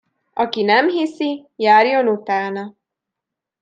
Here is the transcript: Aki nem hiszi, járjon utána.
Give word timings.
Aki 0.33 0.61
nem 0.63 0.89
hiszi, 0.89 1.45
járjon 1.55 2.07
utána. 2.07 2.75